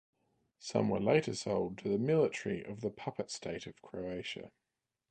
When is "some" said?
0.57-0.89